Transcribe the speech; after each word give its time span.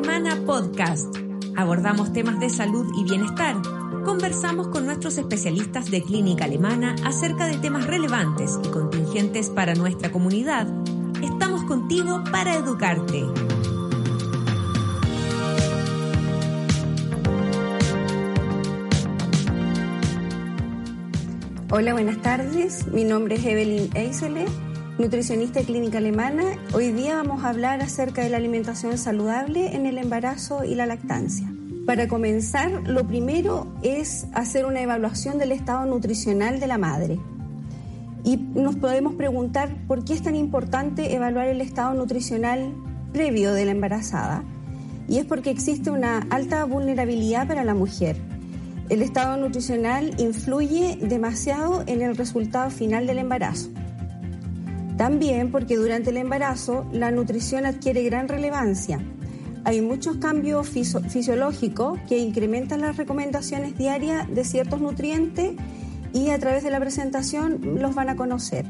Alemana 0.00 0.46
Podcast. 0.46 1.14
Abordamos 1.56 2.10
temas 2.14 2.40
de 2.40 2.48
salud 2.48 2.90
y 2.96 3.04
bienestar. 3.04 3.60
Conversamos 4.02 4.68
con 4.68 4.86
nuestros 4.86 5.18
especialistas 5.18 5.90
de 5.90 6.02
clínica 6.02 6.46
alemana 6.46 6.96
acerca 7.04 7.46
de 7.46 7.58
temas 7.58 7.86
relevantes 7.86 8.58
y 8.64 8.68
contingentes 8.68 9.50
para 9.50 9.74
nuestra 9.74 10.10
comunidad. 10.10 10.66
Estamos 11.22 11.64
contigo 11.64 12.24
para 12.32 12.54
educarte. 12.54 13.26
Hola, 21.70 21.92
buenas 21.92 22.22
tardes. 22.22 22.86
Mi 22.86 23.04
nombre 23.04 23.34
es 23.34 23.44
Evelyn 23.44 23.94
Eisele, 23.94 24.46
nutricionista 25.00 25.62
clínica 25.62 25.96
alemana. 25.96 26.44
Hoy 26.74 26.92
día 26.92 27.16
vamos 27.16 27.42
a 27.42 27.48
hablar 27.48 27.80
acerca 27.80 28.22
de 28.22 28.28
la 28.28 28.36
alimentación 28.36 28.98
saludable 28.98 29.74
en 29.74 29.86
el 29.86 29.96
embarazo 29.96 30.62
y 30.62 30.74
la 30.74 30.84
lactancia. 30.84 31.50
Para 31.86 32.06
comenzar, 32.06 32.70
lo 32.86 33.06
primero 33.06 33.66
es 33.82 34.26
hacer 34.34 34.66
una 34.66 34.82
evaluación 34.82 35.38
del 35.38 35.52
estado 35.52 35.86
nutricional 35.86 36.60
de 36.60 36.66
la 36.66 36.76
madre. 36.76 37.18
Y 38.24 38.36
nos 38.36 38.76
podemos 38.76 39.14
preguntar 39.14 39.74
por 39.88 40.04
qué 40.04 40.12
es 40.12 40.22
tan 40.22 40.36
importante 40.36 41.14
evaluar 41.14 41.48
el 41.48 41.62
estado 41.62 41.94
nutricional 41.94 42.74
previo 43.14 43.54
de 43.54 43.64
la 43.64 43.70
embarazada. 43.70 44.44
Y 45.08 45.16
es 45.16 45.24
porque 45.24 45.48
existe 45.48 45.90
una 45.90 46.26
alta 46.28 46.62
vulnerabilidad 46.64 47.48
para 47.48 47.64
la 47.64 47.74
mujer 47.74 48.16
el 48.90 49.02
estado 49.02 49.36
nutricional 49.36 50.12
influye 50.18 50.98
demasiado 51.00 51.84
en 51.86 52.02
el 52.02 52.16
resultado 52.16 52.70
final 52.70 53.06
del 53.06 53.18
embarazo. 53.18 53.70
También 55.00 55.50
porque 55.50 55.76
durante 55.76 56.10
el 56.10 56.18
embarazo 56.18 56.86
la 56.92 57.10
nutrición 57.10 57.64
adquiere 57.64 58.02
gran 58.02 58.28
relevancia. 58.28 59.00
Hay 59.64 59.80
muchos 59.80 60.18
cambios 60.18 60.68
fisiológicos 60.68 61.98
que 62.06 62.18
incrementan 62.18 62.82
las 62.82 62.98
recomendaciones 62.98 63.78
diarias 63.78 64.28
de 64.28 64.44
ciertos 64.44 64.78
nutrientes 64.82 65.52
y 66.12 66.28
a 66.28 66.38
través 66.38 66.64
de 66.64 66.70
la 66.70 66.78
presentación 66.80 67.78
los 67.80 67.94
van 67.94 68.10
a 68.10 68.16
conocer. 68.16 68.66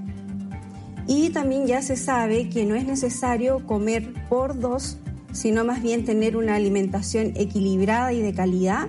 Y 1.08 1.30
también 1.30 1.66
ya 1.66 1.82
se 1.82 1.96
sabe 1.96 2.48
que 2.48 2.64
no 2.64 2.76
es 2.76 2.86
necesario 2.86 3.66
comer 3.66 4.14
por 4.28 4.56
dos, 4.56 4.98
sino 5.32 5.64
más 5.64 5.82
bien 5.82 6.04
tener 6.04 6.36
una 6.36 6.54
alimentación 6.54 7.32
equilibrada 7.34 8.12
y 8.12 8.22
de 8.22 8.32
calidad 8.32 8.86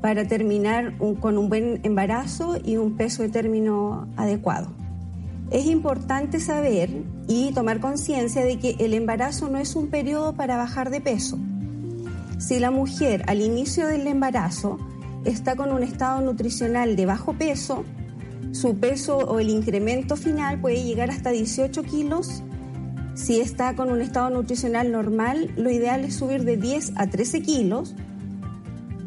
para 0.00 0.28
terminar 0.28 0.96
con 1.18 1.38
un 1.38 1.48
buen 1.48 1.80
embarazo 1.82 2.56
y 2.64 2.76
un 2.76 2.96
peso 2.96 3.24
de 3.24 3.30
término 3.30 4.06
adecuado. 4.16 4.83
Es 5.54 5.66
importante 5.66 6.40
saber 6.40 6.90
y 7.28 7.52
tomar 7.52 7.78
conciencia 7.78 8.44
de 8.44 8.58
que 8.58 8.74
el 8.80 8.92
embarazo 8.92 9.48
no 9.48 9.58
es 9.58 9.76
un 9.76 9.86
periodo 9.86 10.32
para 10.32 10.56
bajar 10.56 10.90
de 10.90 11.00
peso. 11.00 11.38
Si 12.38 12.58
la 12.58 12.72
mujer 12.72 13.22
al 13.28 13.40
inicio 13.40 13.86
del 13.86 14.04
embarazo 14.08 14.80
está 15.24 15.54
con 15.54 15.70
un 15.70 15.84
estado 15.84 16.20
nutricional 16.22 16.96
de 16.96 17.06
bajo 17.06 17.34
peso, 17.34 17.84
su 18.50 18.78
peso 18.78 19.18
o 19.18 19.38
el 19.38 19.48
incremento 19.48 20.16
final 20.16 20.60
puede 20.60 20.82
llegar 20.82 21.12
hasta 21.12 21.30
18 21.30 21.84
kilos. 21.84 22.42
Si 23.14 23.38
está 23.38 23.76
con 23.76 23.92
un 23.92 24.00
estado 24.00 24.30
nutricional 24.30 24.90
normal, 24.90 25.52
lo 25.56 25.70
ideal 25.70 26.04
es 26.04 26.16
subir 26.16 26.42
de 26.42 26.56
10 26.56 26.94
a 26.96 27.06
13 27.06 27.42
kilos 27.42 27.94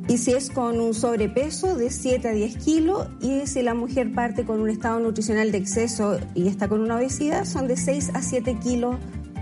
y 0.08 0.18
si 0.18 0.32
es 0.32 0.50
con 0.50 0.80
un 0.80 0.94
sobrepeso 0.94 1.76
de 1.76 1.90
7 1.90 2.30
a 2.30 2.32
10 2.32 2.58
kilos 2.58 3.08
y 3.22 3.46
si 3.46 3.62
la 3.62 3.74
mujer 3.74 4.14
parte 4.14 4.46
con 4.46 4.62
un 4.62 4.70
estado 4.70 5.00
nutricional 5.00 5.52
de 5.52 5.58
exceso 5.58 6.18
y 6.34 6.48
está 6.48 6.70
con 6.70 6.80
una 6.80 6.96
obesidad, 6.96 7.44
son 7.44 7.68
de 7.68 7.76
6 7.76 8.12
a 8.14 8.22
7 8.22 8.58
kilos 8.60 8.96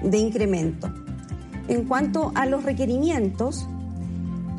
de 0.03 0.17
incremento. 0.17 0.91
En 1.67 1.85
cuanto 1.85 2.31
a 2.33 2.47
los 2.47 2.63
requerimientos, 2.63 3.67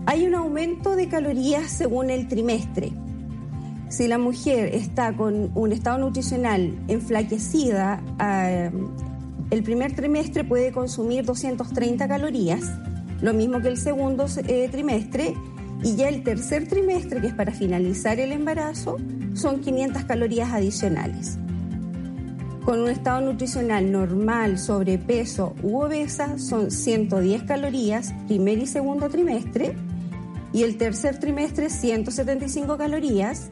hay 0.06 0.26
un 0.26 0.36
aumento 0.36 0.94
de 0.94 1.08
calorías 1.08 1.70
según 1.70 2.10
el 2.10 2.28
trimestre. 2.28 2.92
Si 3.88 4.06
la 4.06 4.18
mujer 4.18 4.74
está 4.74 5.16
con 5.16 5.50
un 5.54 5.72
estado 5.72 5.98
nutricional 5.98 6.78
enflaquecida, 6.86 8.00
eh, 8.22 8.70
el 9.50 9.62
primer 9.64 9.94
trimestre 9.94 10.44
puede 10.44 10.70
consumir 10.70 11.24
230 11.24 12.06
calorías, 12.06 12.62
lo 13.20 13.32
mismo 13.32 13.60
que 13.60 13.68
el 13.68 13.76
segundo 13.76 14.26
eh, 14.46 14.68
trimestre, 14.70 15.34
y 15.82 15.96
ya 15.96 16.08
el 16.08 16.22
tercer 16.22 16.66
trimestre, 16.68 17.20
que 17.20 17.28
es 17.28 17.34
para 17.34 17.52
finalizar 17.52 18.18
el 18.18 18.32
embarazo, 18.32 18.96
son 19.34 19.60
500 19.60 20.04
calorías 20.04 20.52
adicionales. 20.52 21.38
Con 22.64 22.80
un 22.80 22.88
estado 22.88 23.20
nutricional 23.20 23.92
normal, 23.92 24.58
sobrepeso 24.58 25.54
u 25.62 25.78
obesa, 25.78 26.36
son 26.38 26.72
110 26.72 27.44
calorías 27.44 28.12
primer 28.26 28.58
y 28.58 28.66
segundo 28.66 29.08
trimestre. 29.08 29.76
Y 30.52 30.64
el 30.64 30.76
tercer 30.76 31.20
trimestre, 31.20 31.70
175 31.70 32.76
calorías. 32.76 33.50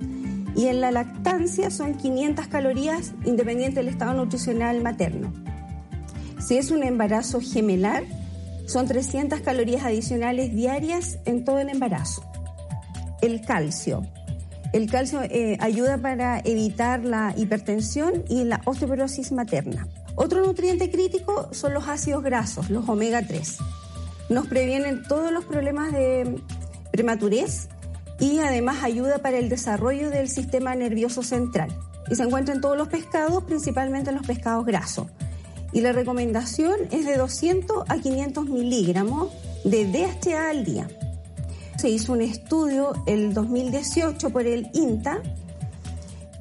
Y 0.57 0.67
en 0.67 0.81
la 0.81 0.91
lactancia 0.91 1.71
son 1.71 1.95
500 1.95 2.49
calorías 2.49 3.13
independiente 3.25 3.81
del 3.81 3.89
estado 3.89 4.15
nutricional 4.15 4.83
materno. 4.83 5.33
Si 6.41 6.57
es 6.57 6.73
un 6.73 6.83
embarazo 6.83 7.41
gemelar, 7.41 8.03
son 8.67 8.87
300 8.87 9.41
calorías 9.41 9.85
adicionales 9.85 10.55
diarias 10.55 11.19
en 11.25 11.45
todo 11.45 11.59
el 11.59 11.69
embarazo. 11.69 12.25
El 13.21 13.41
calcio. 13.43 14.03
El 14.73 14.91
calcio 14.91 15.23
eh, 15.23 15.57
ayuda 15.61 15.99
para 15.99 16.41
evitar 16.41 17.05
la 17.05 17.33
hipertensión 17.37 18.25
y 18.29 18.45
la 18.45 18.61
osteoporosis 18.65 19.33
materna. 19.33 19.87
Otro 20.17 20.45
nutriente 20.45 20.91
crítico 20.91 21.49
son 21.53 21.75
los 21.75 21.89
ácidos 21.89 22.23
grasos, 22.23 22.71
los 22.71 22.89
omega 22.89 23.23
3. 23.27 23.59
Nos 24.31 24.47
previenen 24.47 25.03
todos 25.03 25.31
los 25.31 25.45
problemas 25.45 25.93
de 25.93 26.41
prematurez 26.91 27.69
y 28.19 28.39
además 28.39 28.83
ayuda 28.83 29.19
para 29.19 29.39
el 29.39 29.49
desarrollo 29.49 30.11
del 30.11 30.29
sistema 30.29 30.75
nervioso 30.75 31.23
central. 31.23 31.77
Y 32.11 32.17
se 32.17 32.23
encuentra 32.23 32.55
en 32.55 32.61
todos 32.61 32.77
los 32.77 32.89
pescados, 32.89 33.45
principalmente 33.45 34.11
en 34.11 34.17
los 34.17 34.27
pescados 34.27 34.65
grasos 34.65 35.07
y 35.75 35.81
la 35.81 35.93
recomendación 35.93 36.77
es 36.93 37.05
de 37.05 37.17
200 37.17 37.85
a 37.89 37.99
500 37.99 38.49
miligramos 38.49 39.33
de 39.65 39.85
DHA 39.85 40.51
al 40.51 40.65
día. 40.65 40.89
Se 41.77 41.91
hizo 41.91 42.13
un 42.13 42.23
estudio 42.23 42.93
el 43.07 43.35
2018 43.35 44.31
por 44.31 44.47
el 44.47 44.71
INTA 44.73 45.21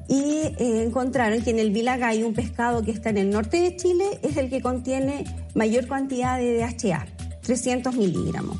y 0.08 0.22
eh, 0.56 0.84
encontraron 0.86 1.42
que 1.42 1.50
en 1.50 1.58
el 1.58 1.72
Vilagay, 1.72 2.22
un 2.22 2.32
pescado 2.32 2.82
que 2.84 2.92
está 2.92 3.10
en 3.10 3.18
el 3.18 3.30
norte 3.30 3.60
de 3.60 3.76
Chile, 3.76 4.20
es 4.22 4.36
el 4.36 4.48
que 4.48 4.62
contiene 4.62 5.24
mayor 5.54 5.88
cantidad 5.88 6.38
de 6.38 6.58
DHA, 6.58 7.06
300 7.42 7.96
miligramos. 7.96 8.56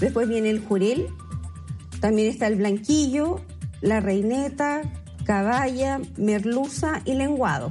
Después 0.00 0.28
viene 0.28 0.50
el 0.50 0.60
jurel, 0.60 1.06
también 2.00 2.28
está 2.28 2.46
el 2.46 2.56
blanquillo, 2.56 3.40
la 3.80 4.00
reineta, 4.00 4.82
caballa, 5.24 5.98
merluza 6.18 7.00
y 7.06 7.14
lenguado 7.14 7.70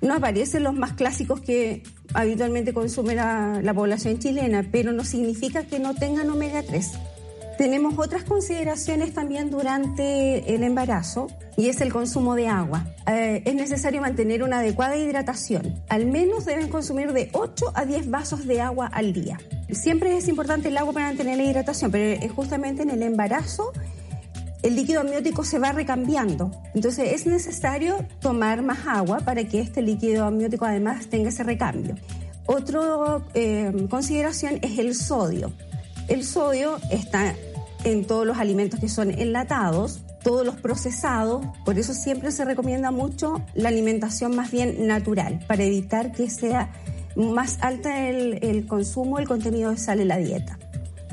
no 0.00 0.14
aparecen 0.14 0.62
los 0.62 0.74
más 0.74 0.92
clásicos 0.92 1.40
que 1.40 1.82
habitualmente 2.14 2.72
consume 2.72 3.14
la, 3.14 3.72
población 3.74 4.18
chilena, 4.18 4.64
pero 4.70 4.92
no 4.92 5.04
significa 5.04 5.64
que 5.64 5.78
no 5.78 5.94
tengan 5.94 6.30
omega 6.30 6.62
3. 6.62 6.92
Tenemos 7.58 7.98
otras 7.98 8.24
consideraciones 8.24 9.14
también 9.14 9.50
durante 9.50 10.54
el 10.54 10.62
embarazo 10.62 11.28
y 11.56 11.70
es 11.70 11.80
el 11.80 11.90
consumo 11.90 12.34
de 12.34 12.48
agua. 12.48 12.86
Eh, 13.06 13.42
es 13.46 13.54
necesario 13.54 14.02
mantener 14.02 14.42
una 14.42 14.58
adecuada 14.58 14.94
hidratación. 14.96 15.82
Al 15.88 16.04
menos 16.04 16.44
deben 16.44 16.68
consumir 16.68 17.14
de 17.14 17.30
8 17.32 17.72
a 17.74 17.86
10 17.86 18.10
vasos 18.10 18.46
de 18.46 18.60
agua 18.60 18.88
al 18.88 19.14
día. 19.14 19.38
Siempre 19.70 20.16
es 20.18 20.28
importante 20.28 20.68
el 20.68 20.76
agua 20.76 20.92
para 20.92 21.06
mantener 21.06 21.38
la 21.38 21.44
hidratación, 21.44 21.90
pero 21.90 22.22
es 22.22 22.30
justamente 22.30 22.82
en 22.82 22.90
el 22.90 23.02
embarazo 23.02 23.72
el 24.62 24.76
líquido 24.76 25.00
amniótico 25.00 25.44
se 25.44 25.58
va 25.58 25.72
recambiando. 25.72 26.50
Entonces 26.74 27.12
es 27.12 27.26
necesario 27.26 28.04
tomar 28.20 28.62
más 28.62 28.86
agua 28.86 29.20
para 29.20 29.44
que 29.44 29.60
este 29.60 29.82
líquido 29.82 30.24
amniótico 30.24 30.64
además 30.64 31.06
tenga 31.06 31.28
ese 31.28 31.42
recambio. 31.42 31.94
Otra 32.46 33.22
eh, 33.34 33.86
consideración 33.90 34.58
es 34.62 34.78
el 34.78 34.94
sodio. 34.94 35.52
El 36.08 36.24
sodio 36.24 36.78
está 36.90 37.34
en 37.84 38.04
todos 38.06 38.26
los 38.26 38.38
alimentos 38.38 38.80
que 38.80 38.88
son 38.88 39.10
enlatados, 39.10 40.00
todos 40.22 40.44
los 40.44 40.56
procesados, 40.56 41.44
por 41.64 41.78
eso 41.78 41.94
siempre 41.94 42.30
se 42.32 42.44
recomienda 42.44 42.90
mucho 42.90 43.40
la 43.54 43.68
alimentación 43.68 44.34
más 44.34 44.50
bien 44.50 44.86
natural, 44.86 45.44
para 45.46 45.62
evitar 45.62 46.12
que 46.12 46.30
sea 46.30 46.72
más 47.14 47.58
alta 47.60 48.08
el, 48.08 48.42
el 48.42 48.66
consumo, 48.66 49.18
el 49.18 49.28
contenido 49.28 49.70
de 49.70 49.78
sal 49.78 50.00
en 50.00 50.08
la 50.08 50.16
dieta. 50.16 50.58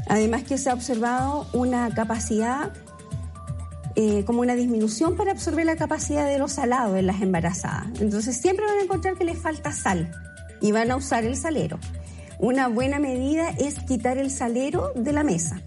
Además 0.07 0.43
que 0.43 0.57
se 0.57 0.69
ha 0.69 0.73
observado 0.73 1.47
una 1.53 1.93
capacidad 1.93 2.73
eh, 3.95 4.23
como 4.25 4.41
una 4.41 4.55
disminución 4.55 5.15
para 5.15 5.31
absorber 5.31 5.65
la 5.65 5.75
capacidad 5.75 6.27
de 6.27 6.39
los 6.39 6.53
salados 6.53 6.97
en 6.97 7.07
las 7.07 7.21
embarazadas. 7.21 7.87
Entonces 7.99 8.35
siempre 8.37 8.65
van 8.65 8.79
a 8.79 8.83
encontrar 8.83 9.15
que 9.15 9.23
les 9.23 9.37
falta 9.37 9.71
sal 9.71 10.11
y 10.61 10.71
van 10.71 10.91
a 10.91 10.95
usar 10.95 11.23
el 11.25 11.37
salero. 11.37 11.79
Una 12.39 12.67
buena 12.67 12.99
medida 12.99 13.49
es 13.49 13.79
quitar 13.79 14.17
el 14.17 14.31
salero 14.31 14.91
de 14.95 15.13
la 15.13 15.23
mesa. 15.23 15.61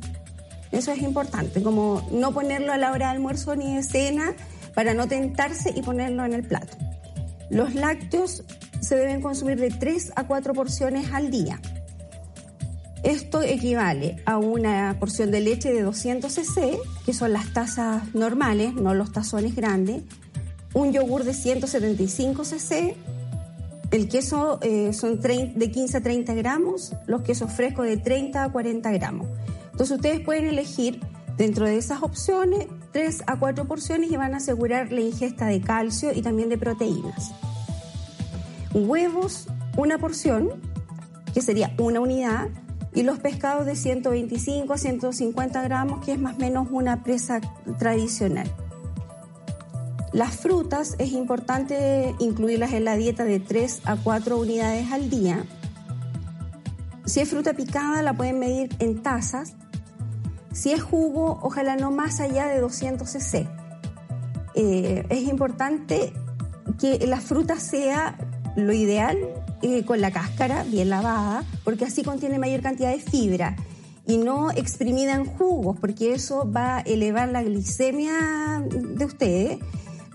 Eso 0.73 0.93
es 0.93 1.00
importante, 1.02 1.62
como 1.62 2.06
no 2.11 2.32
ponerlo 2.32 2.73
a 2.73 2.76
la 2.76 2.93
hora 2.93 3.06
de 3.06 3.12
almuerzo 3.12 3.55
ni 3.55 3.76
de 3.76 3.82
cena 3.82 4.34
para 4.75 4.93
no 4.93 5.06
tentarse 5.06 5.72
y 5.75 5.82
ponerlo 5.82 6.25
en 6.25 6.34
el 6.34 6.43
plato. 6.43 6.76
Los 7.49 7.75
lácteos 7.75 8.43
se 8.81 8.96
deben 8.96 9.22
consumir 9.22 9.58
de 9.58 9.70
3 9.70 10.12
a 10.17 10.26
4 10.26 10.52
porciones 10.52 11.12
al 11.12 11.31
día. 11.31 11.61
Esto 13.02 13.43
equivale 13.43 14.22
a 14.25 14.38
una 14.38 14.96
porción 14.98 15.31
de 15.31 15.40
leche 15.40 15.72
de 15.72 15.82
200 15.82 16.32
cc, 16.32 16.78
que 17.04 17.12
son 17.12 17.32
las 17.32 17.52
tazas 17.52 18.14
normales, 18.14 18.75
no 18.75 18.94
los 18.94 19.12
tazones 19.12 19.54
grandes, 19.54 20.02
un 20.75 20.93
yogur 20.93 21.25
de 21.25 21.34
175 21.34 22.44
cc, 22.44 22.96
el 23.93 24.08
queso 24.08 24.58
eh, 24.62 24.93
son 24.93 25.20
de 25.20 25.70
15 25.70 25.98
a 25.98 26.00
30 26.00 26.34
gramos, 26.34 26.93
los 27.06 27.22
quesos 27.22 27.52
frescos 27.52 27.87
de 27.87 27.96
30 27.96 28.43
a 28.43 28.50
40 28.50 28.90
gramos. 28.90 29.28
Entonces 29.70 29.96
ustedes 29.96 30.20
pueden 30.20 30.46
elegir 30.46 31.00
dentro 31.37 31.66
de 31.66 31.76
esas 31.76 32.02
opciones 32.02 32.66
3 32.93 33.25
a 33.26 33.38
4 33.38 33.66
porciones 33.66 34.10
y 34.10 34.16
van 34.16 34.34
a 34.34 34.38
asegurar 34.38 34.90
la 34.90 35.02
ingesta 35.02 35.46
de 35.46 35.60
calcio 35.60 36.12
y 36.12 36.22
también 36.22 36.48
de 36.48 36.58
proteínas. 36.58 37.31
Huevos, 38.75 39.46
una 39.76 39.98
porción, 39.98 40.50
que 41.32 41.40
sería 41.40 41.75
una 41.78 42.00
unidad, 42.00 42.48
y 42.96 43.02
los 43.02 43.19
pescados 43.19 43.66
de 43.66 43.76
125 43.76 44.72
a 44.72 44.78
150 44.78 45.62
gramos, 45.62 46.02
que 46.02 46.12
es 46.12 46.19
más 46.19 46.37
o 46.37 46.38
menos 46.38 46.69
una 46.70 47.02
presa 47.02 47.43
tradicional. 47.78 48.50
Las 50.14 50.37
frutas 50.37 50.96
es 50.98 51.12
importante 51.12 52.14
incluirlas 52.20 52.72
en 52.72 52.87
la 52.87 52.96
dieta 52.96 53.25
de 53.25 53.38
3 53.38 53.82
a 53.84 53.96
4 53.96 54.38
unidades 54.38 54.90
al 54.93 55.10
día. 55.10 55.44
Si 57.04 57.20
es 57.20 57.28
fruta 57.28 57.52
picada, 57.52 58.00
la 58.00 58.14
pueden 58.14 58.38
medir 58.38 58.75
en 58.78 59.02
tazas. 59.02 59.52
Si 60.52 60.72
es 60.72 60.82
jugo, 60.82 61.38
ojalá 61.43 61.76
no 61.76 61.90
más 61.90 62.19
allá 62.20 62.46
de 62.46 62.60
200 62.60 63.06
cc. 63.06 63.46
Eh, 64.54 65.04
es 65.10 65.22
importante 65.25 66.14
que 66.81 67.06
la 67.06 67.20
fruta 67.20 67.60
sea 67.60 68.16
lo 68.56 68.73
ideal 68.73 69.19
eh, 69.62 69.85
con 69.85 70.00
la 70.00 70.11
cáscara 70.11 70.64
bien 70.64 70.91
lavada, 70.91 71.44
porque 71.64 71.85
así 71.85 72.03
contiene 72.03 72.38
mayor 72.38 72.62
cantidad 72.62 72.91
de 72.91 73.00
fibra 73.00 73.56
y 74.06 74.19
no 74.19 74.50
exprimida 74.50 75.14
en 75.14 75.25
jugos, 75.25 75.76
porque 75.81 76.12
eso 76.12 76.50
va 76.50 76.79
a 76.79 76.81
elevar 76.81 77.29
la 77.29 77.43
glicemia 77.43 78.62
de 78.69 79.05
ustedes 79.05 79.58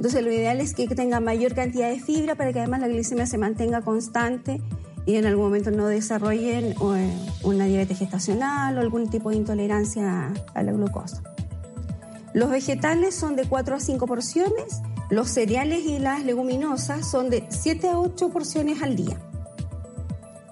entonces 0.02 0.24
lo 0.24 0.32
ideal 0.32 0.60
es 0.62 0.74
que 0.74 0.88
tenga 0.88 1.20
mayor 1.20 1.54
cantidad 1.54 1.88
de 1.88 2.00
fibra 2.00 2.34
para 2.34 2.52
que 2.52 2.58
además 2.58 2.80
la 2.80 2.88
glicemia 2.88 3.28
se 3.28 3.38
mantenga 3.38 3.82
constante 3.82 4.60
y 5.06 5.16
en 5.16 5.28
algún 5.28 5.46
momento 5.46 5.70
no 5.70 5.86
desarrollen 5.86 6.72
eh, 6.72 7.28
una 7.44 7.66
diabetes 7.66 8.00
gestacional 8.00 8.76
o 8.80 8.82
algún 8.82 9.12
tipo 9.12 9.30
de 9.30 9.36
intolerancia 9.36 10.34
a 10.56 10.64
la 10.64 10.72
glucosa. 10.72 11.22
Los 12.34 12.50
vegetales 12.50 13.14
son 13.14 13.36
de 13.36 13.46
4 13.46 13.76
a 13.76 13.80
5 13.80 14.08
porciones, 14.08 14.82
los 15.12 15.30
cereales 15.30 15.86
y 15.86 16.00
las 16.00 16.26
leguminosas 16.26 17.08
son 17.08 17.30
de 17.30 17.46
7 17.50 17.90
a 17.90 18.00
8 18.00 18.30
porciones 18.30 18.82
al 18.82 18.96
día. 18.96 19.20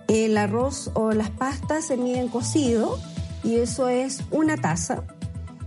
El 0.08 0.38
arroz 0.38 0.92
o 0.94 1.14
las 1.14 1.32
pastas 1.32 1.86
se 1.86 1.98
miden 1.98 2.28
cocido 2.28 3.00
y 3.44 3.56
eso 3.56 3.90
es 3.90 4.22
una 4.30 4.58
taza 4.58 5.04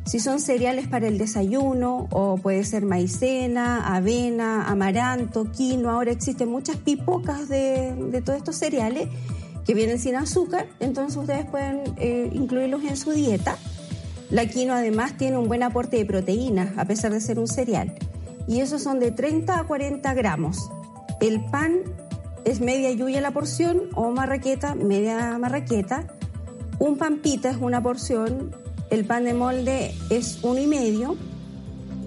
si 0.04 0.18
son 0.18 0.40
cereales 0.40 0.88
para 0.88 1.06
el 1.06 1.16
desayuno 1.16 2.08
o 2.10 2.36
puede 2.36 2.64
ser 2.64 2.84
maicena, 2.84 3.94
avena, 3.94 4.68
amaranto, 4.68 5.50
quinoa. 5.52 5.94
Ahora 5.94 6.10
existen 6.10 6.48
muchas 6.48 6.76
pipocas 6.76 7.48
de, 7.48 8.22
todos 8.24 8.38
estos 8.38 8.56
cereales 8.56 9.08
que 9.64 9.74
vienen 9.74 10.00
sin 10.00 10.16
azúcar, 10.16 10.66
entonces 10.80 11.16
ustedes 11.16 11.46
pueden 11.46 11.82
eh, 11.98 12.30
incluirlos 12.32 12.82
en 12.82 12.96
su 12.96 13.12
dieta. 13.12 13.56
La 14.30 14.46
quinoa 14.46 14.78
además 14.78 15.16
tiene 15.16 15.38
un 15.38 15.46
buen 15.46 15.62
aporte 15.62 15.98
de 15.98 16.04
proteínas, 16.04 16.76
a 16.78 16.84
pesar 16.84 17.12
de 17.12 17.20
ser 17.20 17.38
un 17.38 17.46
cereal. 17.46 17.94
Y 18.46 18.60
esos 18.60 18.82
son 18.82 18.98
de 18.98 19.10
30 19.10 19.58
a 19.58 19.64
40 19.64 20.14
gramos. 20.14 20.70
El 21.20 21.44
pan 21.46 21.78
es 22.44 22.60
media 22.60 22.90
yuya 22.90 23.20
la 23.20 23.30
porción 23.30 23.82
o 23.94 24.10
marraqueta, 24.10 24.74
media 24.74 25.38
marraqueta. 25.38 26.06
Un 26.78 26.98
pampita 26.98 27.50
es 27.50 27.56
una 27.58 27.82
porción 27.82 28.50
el 28.92 29.06
pan 29.06 29.24
de 29.24 29.32
molde 29.32 29.94
es 30.10 30.40
uno 30.42 30.60
y 30.60 30.66
medio. 30.66 31.16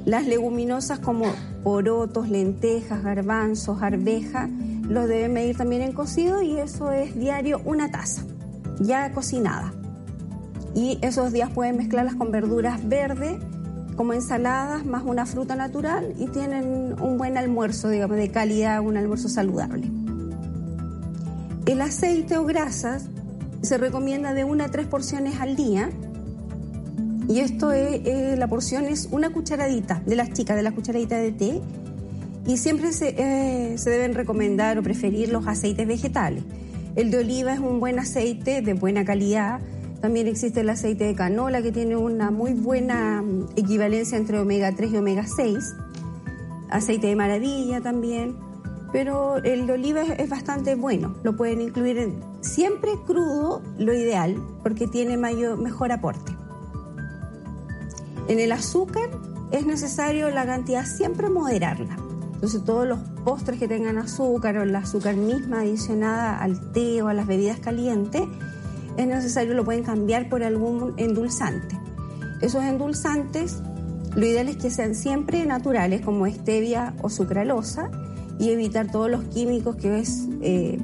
Las 0.06 0.28
leguminosas 0.28 1.00
como 1.00 1.26
porotos, 1.64 2.30
lentejas, 2.30 3.04
garbanzos, 3.04 3.82
arveja, 3.82 4.48
los 4.88 5.08
deben 5.08 5.34
medir 5.34 5.58
también 5.58 5.82
en 5.82 5.94
cocido 5.94 6.44
y 6.44 6.60
eso 6.60 6.92
es 6.92 7.16
diario 7.16 7.60
una 7.66 7.90
taza, 7.90 8.22
ya 8.80 9.12
cocinada. 9.14 9.74
Y 10.76 11.00
esos 11.02 11.34
días 11.34 11.50
pueden 11.50 11.78
mezclarlas 11.78 12.14
con 12.14 12.32
verduras 12.32 12.88
verdes, 12.88 13.40
como 13.96 14.14
ensaladas, 14.14 14.86
más 14.86 15.04
una 15.04 15.26
fruta 15.26 15.56
natural 15.56 16.14
y 16.20 16.28
tienen 16.28 16.96
un 17.02 17.18
buen 17.18 17.38
almuerzo, 17.38 17.90
digamos, 17.90 18.18
de 18.18 18.30
calidad, 18.30 18.82
un 18.82 18.98
almuerzo 18.98 19.30
saludable. 19.30 19.90
El 21.66 21.82
aceite 21.82 22.38
o 22.38 22.46
grasas 22.46 23.08
se 23.62 23.78
recomienda 23.78 24.34
de 24.34 24.44
una 24.44 24.66
a 24.66 24.70
tres 24.70 24.86
porciones 24.88 25.40
al 25.40 25.56
día 25.56 25.90
y 27.28 27.40
esto 27.40 27.72
es, 27.72 28.38
la 28.38 28.48
porción 28.48 28.86
es 28.86 29.10
una 29.12 29.32
cucharadita 29.32 30.02
de 30.06 30.16
las 30.16 30.32
chicas, 30.32 30.56
de 30.56 30.64
la 30.64 30.72
cucharadita 30.72 31.18
de 31.18 31.32
té. 31.32 31.62
Y 32.46 32.58
siempre 32.58 32.94
se, 32.94 33.16
eh, 33.18 33.78
se 33.80 33.90
deben 33.90 34.14
recomendar 34.14 34.78
o 34.78 34.84
preferir 34.84 35.30
los 35.30 35.48
aceites 35.48 35.88
vegetales. 35.88 36.44
El 36.96 37.10
de 37.10 37.20
oliva 37.20 37.54
es 37.54 37.60
un 37.60 37.80
buen 37.80 37.98
aceite 37.98 38.62
de 38.62 38.74
buena 38.74 39.04
calidad. 39.04 39.60
También 40.06 40.28
existe 40.28 40.62
el 40.62 40.70
aceite 40.70 41.06
de 41.06 41.16
canola 41.16 41.64
que 41.64 41.72
tiene 41.72 41.96
una 41.96 42.30
muy 42.30 42.54
buena 42.54 43.24
mm, 43.24 43.54
equivalencia 43.56 44.20
entre 44.20 44.38
omega 44.38 44.72
3 44.72 44.92
y 44.92 44.98
omega 44.98 45.26
6. 45.26 45.58
Aceite 46.70 47.08
de 47.08 47.16
maravilla 47.16 47.82
también. 47.82 48.38
Pero 48.94 49.38
el 49.38 49.66
de 49.66 49.74
oliva 49.74 50.04
es, 50.04 50.30
bastante 50.30 50.76
bueno. 50.76 51.16
Lo 51.24 51.36
pueden 51.36 51.60
incluir 51.60 52.14
siempre 52.42 52.92
crudo, 53.08 53.64
lo 53.80 53.96
ideal, 53.96 54.36
porque 54.62 54.86
tiene 54.86 55.18
mayor, 55.18 55.58
mejor 55.58 55.92
aporte. 55.92 56.38
En 58.28 58.40
el 58.40 58.52
azúcar 58.52 59.10
es 59.50 59.66
necesario 59.66 60.30
la 60.30 60.46
cantidad 60.46 60.86
siempre 60.86 61.32
moderarla. 61.32 61.98
Entonces 62.36 62.64
todos 62.64 62.88
los 62.88 63.00
postres 63.24 63.58
que 63.58 63.68
tengan 63.68 63.98
azúcar 63.98 64.56
o 64.58 64.62
el 64.62 64.76
azúcar 64.76 65.16
misma 65.16 65.62
adicionada 65.62 66.38
al 66.38 66.74
té 66.74 67.02
o 67.02 67.08
a 67.08 67.16
las 67.16 67.26
bebidas 67.26 67.60
calientes, 67.60 68.22
es 68.98 69.08
necesario 69.08 69.54
lo 69.54 69.66
pueden 69.66 69.84
cambiar 69.84 70.30
por 70.30 70.44
algún 70.44 70.94
endulzante. 70.98 71.78
Esos 72.42 72.64
endulzantes, 72.64 73.62
lo 74.16 74.26
ideal 74.26 74.50
es 74.50 74.58
que 74.58 74.70
sean 74.70 74.96
siempre 74.96 75.46
naturales 75.46 76.02
como 76.02 76.28
stevia 76.28 76.94
o 77.02 77.10
sucralosa 77.10 77.90
y 78.40 78.50
evitar 78.50 78.92
todos 78.92 79.10
los 79.10 79.24
químicos 79.26 79.76
que 79.78 80.00
es 80.00 80.28
eh, 80.42 80.78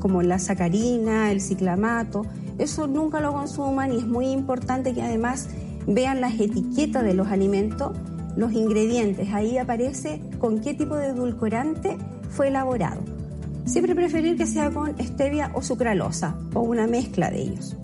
como 0.00 0.22
la 0.22 0.38
sacarina, 0.38 1.30
el 1.30 1.40
ciclamato. 1.40 2.22
Eso 2.58 2.86
nunca 2.86 3.20
lo 3.20 3.32
consuman 3.32 3.92
y 3.92 3.98
es 3.98 4.06
muy 4.06 4.28
importante 4.28 4.94
que 4.94 5.02
además 5.02 5.48
vean 5.86 6.20
las 6.20 6.38
etiquetas 6.38 7.04
de 7.04 7.14
los 7.14 7.28
alimentos, 7.28 7.96
los 8.36 8.52
ingredientes. 8.52 9.32
Ahí 9.32 9.58
aparece 9.58 10.22
con 10.38 10.60
qué 10.60 10.74
tipo 10.74 10.96
de 10.96 11.08
edulcorante 11.08 11.96
fue 12.30 12.48
elaborado. 12.48 13.19
Siempre 13.64 13.94
preferir 13.94 14.36
que 14.36 14.46
sea 14.46 14.70
con 14.70 14.98
stevia 14.98 15.50
o 15.54 15.62
sucralosa 15.62 16.36
o 16.54 16.60
una 16.60 16.86
mezcla 16.86 17.30
de 17.30 17.42
ellos. 17.42 17.76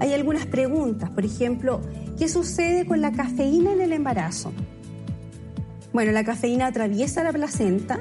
Hay 0.00 0.12
algunas 0.12 0.46
preguntas, 0.46 1.10
por 1.10 1.24
ejemplo, 1.24 1.80
¿qué 2.18 2.28
sucede 2.28 2.86
con 2.86 3.00
la 3.00 3.12
cafeína 3.12 3.72
en 3.72 3.80
el 3.80 3.92
embarazo? 3.92 4.52
Bueno, 5.92 6.12
la 6.12 6.24
cafeína 6.24 6.66
atraviesa 6.66 7.24
la 7.24 7.32
placenta 7.32 7.98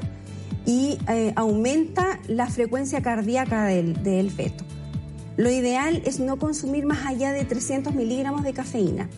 y 0.66 0.98
eh, 1.08 1.34
aumenta 1.36 2.20
la 2.28 2.48
frecuencia 2.48 3.02
cardíaca 3.02 3.66
del, 3.66 4.04
del 4.04 4.30
feto. 4.30 4.64
Lo 5.38 5.50
ideal 5.50 6.02
es 6.06 6.20
no 6.20 6.38
consumir 6.38 6.86
más 6.86 7.06
allá 7.06 7.32
de 7.32 7.46
300 7.46 7.96
miligramos 7.96 8.44
de 8.44 8.54
cafeína. 8.54 9.10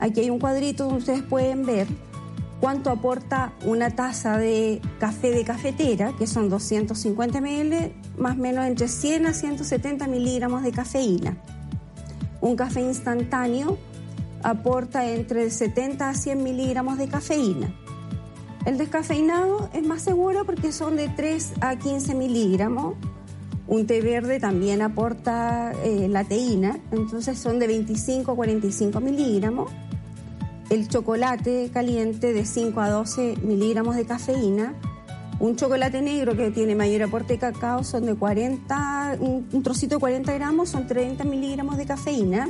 Aquí 0.00 0.20
hay 0.20 0.30
un 0.30 0.38
cuadrito 0.38 0.84
donde 0.84 0.98
ustedes 1.00 1.22
pueden 1.22 1.66
ver 1.66 1.86
cuánto 2.64 2.88
aporta 2.88 3.52
una 3.66 3.90
taza 3.90 4.38
de 4.38 4.80
café 4.98 5.32
de 5.32 5.44
cafetera, 5.44 6.14
que 6.18 6.26
son 6.26 6.48
250 6.48 7.38
ml, 7.38 7.92
más 8.16 8.38
o 8.38 8.40
menos 8.40 8.64
entre 8.64 8.88
100 8.88 9.26
a 9.26 9.34
170 9.34 10.06
miligramos 10.06 10.62
de 10.62 10.72
cafeína. 10.72 11.36
Un 12.40 12.56
café 12.56 12.80
instantáneo 12.80 13.76
aporta 14.42 15.06
entre 15.06 15.50
70 15.50 16.08
a 16.08 16.14
100 16.14 16.42
miligramos 16.42 16.96
de 16.96 17.06
cafeína. 17.06 17.68
El 18.64 18.78
descafeinado 18.78 19.68
es 19.74 19.86
más 19.86 20.00
seguro 20.00 20.46
porque 20.46 20.72
son 20.72 20.96
de 20.96 21.10
3 21.10 21.52
a 21.60 21.76
15 21.76 22.14
miligramos 22.14 22.94
un 23.66 23.86
té 23.86 24.00
verde 24.00 24.40
también 24.40 24.80
aporta 24.80 25.72
eh, 25.84 26.08
la 26.08 26.26
entonces 26.30 27.38
son 27.38 27.58
de 27.58 27.66
25 27.66 28.32
a 28.32 28.34
45 28.34 29.00
miligramos. 29.00 29.70
El 30.70 30.88
chocolate 30.88 31.70
caliente 31.72 32.32
de 32.32 32.44
5 32.44 32.80
a 32.80 32.90
12 32.90 33.36
miligramos 33.42 33.96
de 33.96 34.06
cafeína. 34.06 34.74
Un 35.40 35.56
chocolate 35.56 36.00
negro 36.00 36.36
que 36.36 36.50
tiene 36.50 36.74
mayor 36.74 37.02
aporte 37.02 37.34
de 37.34 37.38
cacao 37.38 37.84
son 37.84 38.06
de 38.06 38.14
40, 38.14 39.18
un, 39.20 39.62
trocito 39.62 39.96
de 39.96 40.00
40 40.00 40.32
gramos 40.32 40.70
son 40.70 40.86
30 40.86 41.24
miligramos 41.24 41.76
de 41.76 41.86
cafeína. 41.86 42.48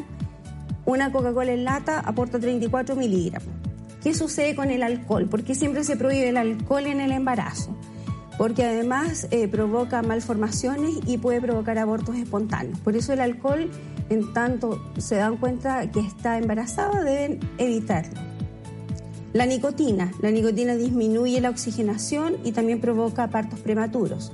Una 0.85 1.11
Coca-Cola 1.11 1.53
en 1.53 1.65
lata 1.65 2.01
aporta 2.01 2.39
34 2.39 2.95
miligramos. 2.95 3.49
¿Qué 4.03 4.15
sucede 4.15 4.55
con 4.55 4.71
el 4.71 4.83
alcohol? 4.83 5.29
¿Por 5.29 5.43
qué 5.43 5.55
siempre 5.55 5.83
se 5.83 5.97
prohíbe 5.97 6.29
el 6.29 6.37
alcohol 6.37 6.87
en 6.87 7.01
el 7.01 7.11
embarazo? 7.11 7.75
porque 8.39 8.65
además 8.65 9.29
eh, 9.31 9.49
provoca 9.49 10.03
malformaciones 10.03 10.97
y 11.07 11.19
puede 11.19 11.41
provocar 11.41 11.79
abortos 11.79 12.17
espontáneos. 12.17 12.79
Por 12.81 12.97
eso 12.97 13.13
el 13.13 13.21
alcohol, 13.21 13.71
en 14.11 14.33
tanto 14.33 14.81
se 14.99 15.17
dan 15.17 15.37
cuenta 15.37 15.91
que 15.91 16.01
está 16.01 16.39
embarazada, 16.39 17.03
deben 17.03 17.41
evitarlo. 17.59 18.21
La 19.33 19.47
nicotina. 19.47 20.13
La 20.21 20.31
nicotina 20.31 20.77
disminuye 20.77 21.41
la 21.41 21.51
oxigenación 21.51 22.37
y 22.45 22.53
también 22.53 22.81
provoca 22.81 23.29
partos 23.29 23.59
prematuros. 23.61 24.33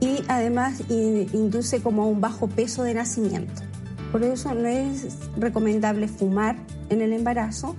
Y 0.00 0.24
además 0.28 0.82
induce 0.88 1.80
como 1.80 2.08
un 2.08 2.20
bajo 2.20 2.48
peso 2.48 2.82
de 2.82 2.94
nacimiento. 2.94 3.62
Por 4.10 4.24
eso 4.24 4.52
no 4.54 4.66
es 4.66 5.16
recomendable 5.36 6.08
fumar 6.08 6.56
en 6.88 7.02
el 7.02 7.12
embarazo 7.12 7.76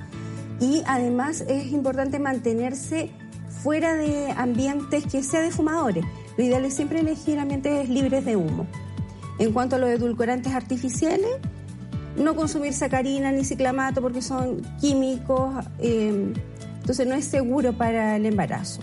y 0.61 0.83
además 0.85 1.41
es 1.41 1.73
importante 1.73 2.19
mantenerse 2.19 3.11
fuera 3.49 3.95
de 3.95 4.31
ambientes 4.31 5.05
que 5.07 5.23
sean 5.23 5.45
de 5.45 5.51
fumadores. 5.51 6.05
Lo 6.37 6.43
ideal 6.45 6.63
es 6.63 6.75
siempre 6.75 7.01
elegir 7.01 7.39
ambientes 7.39 7.89
libres 7.89 8.23
de 8.23 8.37
humo. 8.37 8.67
En 9.41 9.53
cuanto 9.53 9.75
a 9.75 9.79
los 9.79 9.89
edulcorantes 9.89 10.53
artificiales, 10.53 11.31
no 12.15 12.35
consumir 12.35 12.73
sacarina 12.73 13.31
ni 13.31 13.43
ciclamato 13.43 13.99
porque 13.99 14.21
son 14.21 14.61
químicos, 14.79 15.65
eh, 15.79 16.31
entonces 16.79 17.07
no 17.07 17.15
es 17.15 17.25
seguro 17.25 17.73
para 17.73 18.17
el 18.17 18.27
embarazo. 18.27 18.81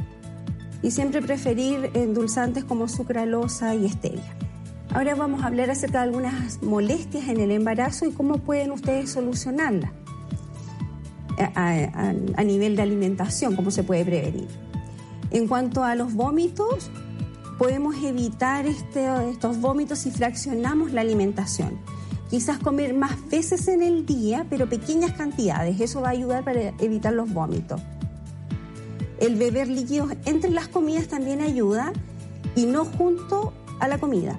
Y 0.83 0.91
siempre 0.91 1.23
preferir 1.23 1.93
endulzantes 1.95 2.65
como 2.65 2.89
sucralosa 2.89 3.77
y 3.77 3.89
stevia. 3.89 4.35
Ahora 4.93 5.15
vamos 5.15 5.45
a 5.45 5.47
hablar 5.47 5.71
acerca 5.71 5.99
de 5.99 6.09
algunas 6.09 6.61
molestias 6.61 7.29
en 7.29 7.39
el 7.39 7.53
embarazo 7.53 8.07
y 8.07 8.11
cómo 8.11 8.39
pueden 8.39 8.73
ustedes 8.73 9.13
solucionarlas 9.13 9.93
a, 11.55 12.43
nivel 12.43 12.75
de 12.75 12.83
alimentación, 12.83 13.55
cómo 13.55 13.71
se 13.71 13.85
puede 13.85 14.05
prevenir. 14.05 14.49
En 15.31 15.47
cuanto 15.47 15.85
a 15.85 15.95
los 15.95 16.15
vómitos, 16.15 16.91
podemos 17.59 17.97
evitar 18.03 18.67
este, 18.67 19.07
estos 19.31 19.61
vómitos 19.61 19.99
si 19.99 20.11
fraccionamos 20.11 20.93
la 20.93 21.01
alimentación. 21.01 21.79
Quizás 22.31 22.59
comer 22.59 22.95
más 22.95 23.29
veces 23.29 23.69
en 23.69 23.83
el 23.83 24.07
día, 24.07 24.47
pero 24.49 24.69
pequeñas 24.69 25.13
cantidades. 25.13 25.81
Eso 25.81 26.03
va 26.03 26.09
a 26.09 26.13
ayudar 26.13 26.45
para 26.45 26.69
evitar 26.79 27.13
los 27.13 27.33
vómitos. 27.33 27.81
El 29.19 29.35
beber 29.37 29.67
líquidos 29.67 30.13
entre 30.25 30.51
las 30.51 30.69
comidas 30.69 31.09
también 31.09 31.41
ayuda 31.41 31.93
y 32.55 32.67
no 32.67 32.85
junto 32.85 33.53
a 33.81 33.89
la 33.89 33.99
comida. 33.99 34.39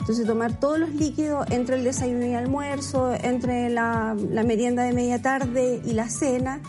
Entonces 0.00 0.26
tomar 0.26 0.58
todos 0.58 0.78
los 0.78 0.90
líquidos 0.90 1.46
entre 1.50 1.76
el 1.76 1.84
desayuno 1.84 2.26
y 2.26 2.30
el 2.30 2.36
almuerzo, 2.36 3.12
entre 3.14 3.70
la, 3.70 4.16
la 4.30 4.42
merienda 4.42 4.82
de 4.82 4.92
media 4.92 5.22
tarde 5.22 5.80
y 5.84 5.92
la 5.92 6.08
cena, 6.08 6.60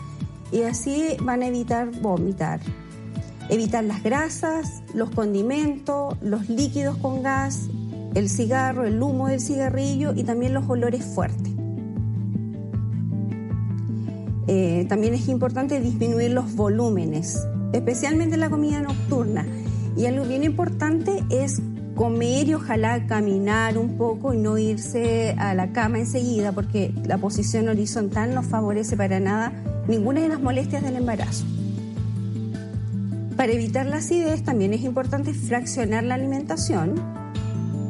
y 0.52 0.62
así 0.62 1.16
van 1.22 1.42
a 1.42 1.46
evitar 1.46 1.90
vomitar. 2.00 2.60
Evitar 3.50 3.82
las 3.82 4.02
grasas, 4.02 4.82
los 4.94 5.10
condimentos, 5.10 6.16
los 6.22 6.48
líquidos 6.48 6.96
con 6.98 7.22
gas, 7.22 7.68
el 8.14 8.28
cigarro, 8.28 8.84
el 8.84 9.02
humo 9.02 9.26
del 9.26 9.40
cigarrillo 9.40 10.12
y 10.14 10.22
también 10.22 10.54
los 10.54 10.68
olores 10.68 11.04
fuertes. 11.04 11.50
Eh, 14.46 14.86
también 14.88 15.14
es 15.14 15.28
importante 15.28 15.80
disminuir 15.80 16.30
los 16.30 16.54
volúmenes, 16.54 17.44
especialmente 17.72 18.34
en 18.34 18.40
la 18.40 18.50
comida 18.50 18.80
nocturna. 18.80 19.44
Y 19.96 20.06
algo 20.06 20.24
bien 20.24 20.44
importante 20.44 21.24
es 21.30 21.60
comer 21.94 22.48
y 22.48 22.54
ojalá 22.54 23.06
caminar 23.06 23.76
un 23.76 23.96
poco 23.96 24.32
y 24.32 24.38
no 24.38 24.58
irse 24.58 25.34
a 25.38 25.54
la 25.54 25.72
cama 25.72 25.98
enseguida 25.98 26.52
porque 26.52 26.94
la 27.04 27.18
posición 27.18 27.68
horizontal 27.68 28.34
no 28.34 28.42
favorece 28.42 28.96
para 28.96 29.20
nada 29.20 29.52
ninguna 29.86 30.20
de 30.20 30.28
las 30.28 30.40
molestias 30.40 30.82
del 30.82 30.96
embarazo. 30.96 31.44
Para 33.40 33.52
evitar 33.52 33.86
la 33.86 33.96
acidez 33.96 34.42
también 34.42 34.74
es 34.74 34.82
importante 34.82 35.32
fraccionar 35.32 36.04
la 36.04 36.16
alimentación, 36.16 37.02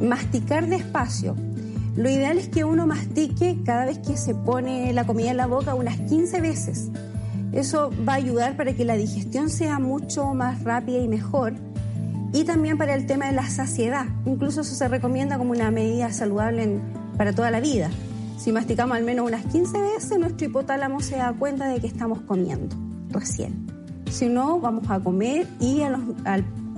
masticar 0.01 0.69
despacio. 0.69 1.35
Lo 1.97 2.09
ideal 2.09 2.39
es 2.39 2.49
que 2.49 2.63
uno 2.63 2.87
mastique 2.87 3.59
cada 3.65 3.85
vez 3.85 3.99
que 3.99 4.17
se 4.17 4.33
pone 4.33 4.93
la 4.93 5.09
comida 5.09 5.33
en 5.33 5.39
la 5.39 5.49
boca 5.49 5.75
unas 5.75 5.99
15 6.03 6.41
veces. 6.41 6.91
Eso 7.51 7.91
va 8.09 8.13
a 8.13 8.17
ayudar 8.17 8.57
para 8.57 8.75
que 8.75 8.85
la 8.85 8.95
digestión 8.95 9.51
sea 9.51 9.81
mucho 9.81 10.35
más 10.35 10.63
rápida 10.63 10.99
y 10.99 11.09
mejor 11.09 11.55
y 12.33 12.45
también 12.45 12.79
para 12.79 12.95
el 12.95 13.07
tema 13.07 13.27
de 13.27 13.33
la 13.33 13.49
saciedad. 13.49 14.07
Incluso 14.27 14.61
eso 14.61 14.77
se 14.77 14.87
recomienda 14.87 15.37
como 15.37 15.51
una 15.51 15.73
medida 15.73 16.13
saludable 16.13 16.79
para 17.17 17.33
toda 17.33 17.51
la 17.51 17.59
vida. 17.59 17.91
Si 18.39 18.53
masticamos 18.53 18.97
al 18.97 19.03
menos 19.03 19.27
unas 19.27 19.45
15 19.47 19.81
veces, 19.81 20.17
nuestro 20.17 20.47
hipotálamo 20.47 21.01
se 21.01 21.17
da 21.17 21.33
cuenta 21.33 21.67
de 21.67 21.81
que 21.81 21.89
estamos 21.89 22.21
comiendo 22.21 22.77
recién. 23.09 23.80
Si 24.11 24.29
no, 24.29 24.61
vamos 24.61 24.91
a 24.91 25.01
comer 25.01 25.47
y 25.61 25.83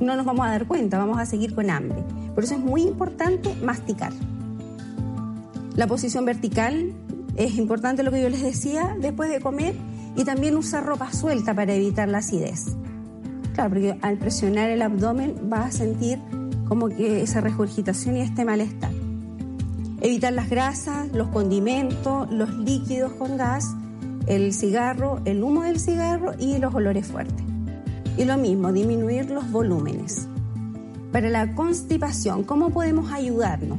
no 0.01 0.17
nos 0.17 0.27
vamos 0.27 0.47
a 0.47 0.51
dar 0.51 0.67
cuenta, 0.67 0.99
vamos 0.99 1.19
a 1.19 1.27
seguir 1.27 1.55
con 1.55 1.71
hambre. 1.71 2.05
Por 2.35 2.45
eso 2.45 2.55
es 2.55 2.61
muy 2.61 2.83
importante 2.83 3.55
masticar. 3.62 4.12
La 5.75 5.87
posición 5.87 6.25
vertical 6.25 6.93
es 7.37 7.57
importante 7.57 8.03
lo 8.03 8.11
que 8.11 8.23
yo 8.23 8.29
les 8.29 8.43
decía 8.43 8.97
después 9.01 9.31
de 9.31 9.41
comer 9.41 9.75
y 10.17 10.25
también 10.25 10.57
usar 10.57 10.85
ropa 10.85 11.11
suelta 11.12 11.55
para 11.55 11.73
evitar 11.75 12.09
la 12.09 12.19
acidez. 12.19 12.77
Claro, 13.55 13.71
porque 13.71 13.99
al 14.03 14.19
presionar 14.19 14.71
el 14.71 14.83
abdomen 14.83 15.35
vas 15.49 15.67
a 15.75 15.79
sentir 15.79 16.19
como 16.69 16.89
que 16.89 17.23
esa 17.23 17.41
regurgitación 17.41 18.17
y 18.17 18.21
este 18.21 18.45
malestar. 18.45 18.93
Evitar 20.01 20.33
las 20.33 20.51
grasas, 20.51 21.11
los 21.12 21.29
condimentos, 21.29 22.31
los 22.31 22.55
líquidos 22.59 23.12
con 23.12 23.37
gas, 23.37 23.75
el 24.26 24.52
cigarro, 24.52 25.21
el 25.25 25.43
humo 25.43 25.62
del 25.62 25.81
cigarro 25.81 26.33
y 26.38 26.59
los 26.59 26.75
olores 26.75 27.07
fuertes. 27.07 27.45
Y 28.17 28.25
lo 28.25 28.37
mismo, 28.37 28.73
disminuir 28.73 29.31
los 29.31 29.50
volúmenes. 29.50 30.26
Para 31.12 31.29
la 31.29 31.55
constipación, 31.55 32.45
¿cómo 32.45 32.71
podemos 32.71 33.12
ayudarnos? 33.12 33.79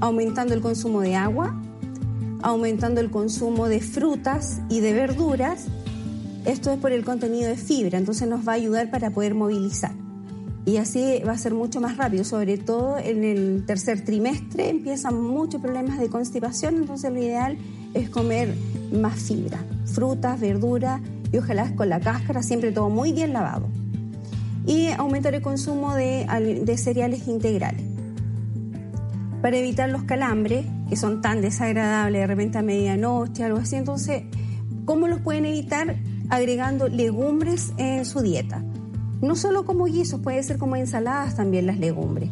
Aumentando 0.00 0.54
el 0.54 0.60
consumo 0.60 1.00
de 1.00 1.16
agua, 1.16 1.60
aumentando 2.42 3.00
el 3.00 3.10
consumo 3.10 3.68
de 3.68 3.80
frutas 3.80 4.60
y 4.68 4.80
de 4.80 4.92
verduras 4.92 5.68
esto 6.44 6.72
es 6.72 6.78
por 6.78 6.90
el 6.90 7.04
contenido 7.04 7.48
de 7.48 7.56
fibra, 7.56 7.98
entonces 7.98 8.28
nos 8.28 8.46
va 8.46 8.52
a 8.52 8.54
ayudar 8.56 8.90
para 8.90 9.10
poder 9.10 9.34
movilizar. 9.34 9.92
Y 10.64 10.76
así 10.76 11.20
va 11.26 11.32
a 11.32 11.38
ser 11.38 11.54
mucho 11.54 11.80
más 11.80 11.96
rápido, 11.96 12.24
sobre 12.24 12.58
todo 12.58 12.98
en 12.98 13.22
el 13.22 13.64
tercer 13.64 14.04
trimestre 14.04 14.68
empiezan 14.68 15.20
muchos 15.20 15.60
problemas 15.60 16.00
de 16.00 16.08
constipación, 16.08 16.76
entonces 16.76 17.12
lo 17.12 17.18
ideal 17.18 17.52
es 17.52 17.58
comer 18.10 18.54
más 18.92 19.20
fibra, 19.20 19.58
frutas, 19.86 20.40
verduras 20.40 21.00
y 21.32 21.38
ojalá 21.38 21.74
con 21.74 21.88
la 21.88 22.00
cáscara, 22.00 22.42
siempre 22.42 22.72
todo 22.72 22.90
muy 22.90 23.12
bien 23.12 23.32
lavado. 23.32 23.68
Y 24.66 24.88
aumentar 24.88 25.34
el 25.34 25.42
consumo 25.42 25.94
de, 25.94 26.26
de 26.64 26.78
cereales 26.78 27.26
integrales. 27.26 27.84
Para 29.40 29.56
evitar 29.56 29.88
los 29.88 30.04
calambres, 30.04 30.66
que 30.88 30.96
son 30.96 31.20
tan 31.20 31.40
desagradables 31.40 32.20
de 32.20 32.26
repente 32.26 32.58
a 32.58 32.62
medianoche, 32.62 33.42
algo 33.44 33.58
así, 33.58 33.76
entonces, 33.76 34.22
¿cómo 34.84 35.08
los 35.08 35.20
pueden 35.20 35.46
evitar? 35.46 35.96
agregando 36.32 36.88
legumbres 36.88 37.74
en 37.76 38.06
su 38.06 38.20
dieta. 38.22 38.64
No 39.20 39.36
solo 39.36 39.66
como 39.66 39.84
guisos, 39.84 40.20
puede 40.20 40.42
ser 40.42 40.56
como 40.56 40.76
ensaladas 40.76 41.36
también 41.36 41.66
las 41.66 41.78
legumbres. 41.78 42.30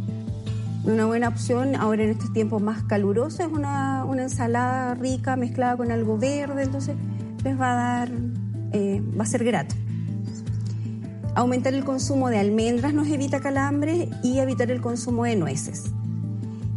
Una 0.84 1.06
buena 1.06 1.28
opción 1.28 1.76
ahora 1.76 2.02
en 2.04 2.10
estos 2.10 2.32
tiempos 2.32 2.62
más 2.62 2.82
calurosos 2.84 3.40
es 3.40 3.48
una, 3.48 4.04
ensalada 4.18 4.94
rica 4.94 5.36
mezclada 5.36 5.76
con 5.76 5.92
algo 5.92 6.18
verde, 6.18 6.62
entonces 6.62 6.96
les 7.44 7.60
va 7.60 7.72
a 7.72 7.74
dar, 7.74 8.10
eh, 8.72 9.02
va 9.18 9.24
a 9.24 9.26
ser 9.26 9.44
grato. 9.44 9.74
Aumentar 11.34 11.74
el 11.74 11.84
consumo 11.84 12.28
de 12.28 12.38
almendras 12.38 12.92
nos 12.92 13.08
evita 13.08 13.40
calambres 13.40 14.08
y 14.22 14.38
evitar 14.38 14.70
el 14.70 14.80
consumo 14.80 15.24
de 15.24 15.36
nueces 15.36 15.92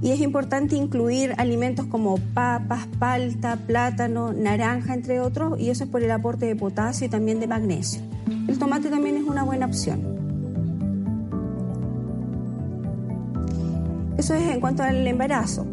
y 0.04 0.12
es 0.12 0.20
importante 0.20 0.76
incluir 0.76 1.34
alimentos 1.38 1.86
como 1.86 2.18
papas, 2.34 2.88
palta, 3.00 3.56
plátano, 3.56 4.34
naranja, 4.34 4.94
entre 4.94 5.22
otros, 5.22 5.58
y 5.58 5.70
eso 5.70 5.86
es 5.86 5.90
por 5.90 6.04
el 6.04 6.12
aporte 6.12 6.46
de 6.46 6.58
potasio 6.58 7.08
y 7.08 7.10
también 7.10 7.40
de 7.40 7.48
magnesio. 7.48 8.02
El 8.50 8.60
tomate 8.60 8.90
también 8.90 9.16
es 9.16 9.24
una 9.24 9.44
buena 9.44 9.66
opción. 9.66 10.23
Eso 14.24 14.36
es 14.36 14.52
en 14.52 14.62
cuanto 14.62 14.84
al 14.84 15.06
embarazo. 15.06 15.66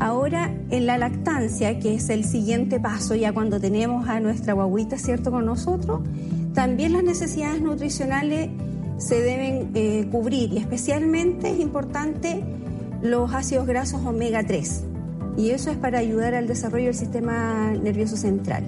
Ahora, 0.00 0.52
en 0.68 0.86
la 0.86 0.98
lactancia, 0.98 1.78
que 1.78 1.94
es 1.94 2.08
el 2.08 2.24
siguiente 2.24 2.80
paso, 2.80 3.14
ya 3.14 3.32
cuando 3.32 3.60
tenemos 3.60 4.08
a 4.08 4.18
nuestra 4.18 4.52
guaguita, 4.52 4.98
¿cierto?, 4.98 5.30
con 5.30 5.46
nosotros, 5.46 6.00
también 6.54 6.92
las 6.92 7.04
necesidades 7.04 7.62
nutricionales 7.62 8.50
se 8.96 9.20
deben 9.20 9.70
eh, 9.74 10.08
cubrir 10.10 10.54
y 10.54 10.58
especialmente 10.58 11.52
es 11.52 11.60
importante 11.60 12.42
los 13.00 13.32
ácidos 13.32 13.68
grasos 13.68 14.04
omega 14.04 14.42
3 14.44 14.84
y 15.36 15.50
eso 15.50 15.70
es 15.70 15.76
para 15.76 16.00
ayudar 16.00 16.34
al 16.34 16.48
desarrollo 16.48 16.86
del 16.86 16.96
sistema 16.96 17.70
nervioso 17.80 18.16
central. 18.16 18.64